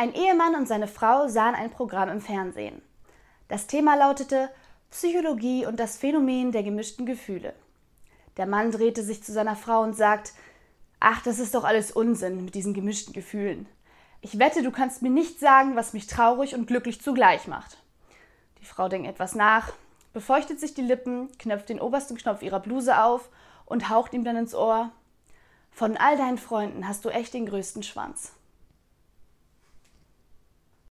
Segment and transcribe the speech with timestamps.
[0.00, 2.80] Ein Ehemann und seine Frau sahen ein Programm im Fernsehen.
[3.48, 4.48] Das Thema lautete
[4.90, 7.52] Psychologie und das Phänomen der gemischten Gefühle.
[8.38, 10.32] Der Mann drehte sich zu seiner Frau und sagt,
[11.00, 13.68] Ach, das ist doch alles Unsinn mit diesen gemischten Gefühlen.
[14.22, 17.76] Ich wette, du kannst mir nicht sagen, was mich traurig und glücklich zugleich macht.
[18.62, 19.70] Die Frau denkt etwas nach,
[20.14, 23.28] befeuchtet sich die Lippen, knöpft den obersten Knopf ihrer Bluse auf
[23.66, 24.92] und haucht ihm dann ins Ohr.
[25.70, 28.32] Von all deinen Freunden hast du echt den größten Schwanz.